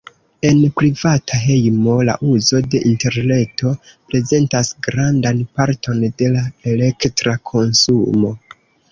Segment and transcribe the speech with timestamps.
[0.49, 3.73] En privata hejmo, la uzo de interreto
[4.13, 6.41] prezentas grandan parton de la
[6.73, 8.33] elektra konsumo.